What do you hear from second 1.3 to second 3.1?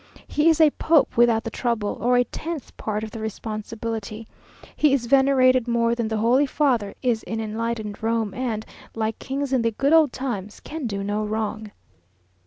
the trouble, or a tenth part